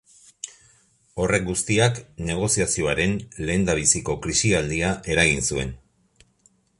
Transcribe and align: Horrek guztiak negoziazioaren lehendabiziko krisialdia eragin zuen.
Horrek 1.25 1.43
guztiak 1.49 1.99
negoziazioaren 2.29 3.15
lehendabiziko 3.49 4.15
krisialdia 4.25 4.91
eragin 5.17 5.47
zuen. 5.55 5.71